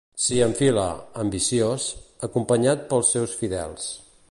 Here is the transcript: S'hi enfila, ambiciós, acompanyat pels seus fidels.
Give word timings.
S'hi 0.21 0.37
enfila, 0.45 0.85
ambiciós, 1.23 1.85
acompanyat 2.29 2.89
pels 2.95 3.13
seus 3.17 3.39
fidels. 3.43 3.89